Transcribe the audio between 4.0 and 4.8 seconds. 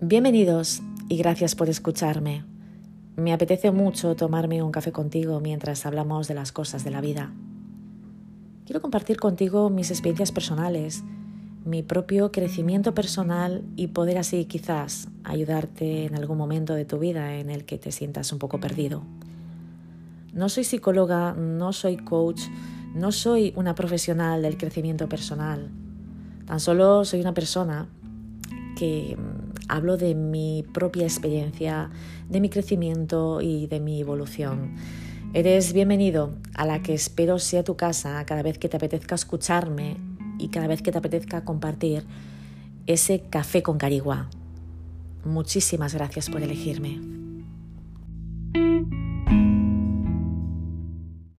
tomarme un